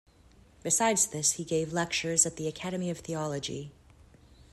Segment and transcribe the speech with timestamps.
[0.63, 3.71] Besides this he gave lectures at the academy of theology.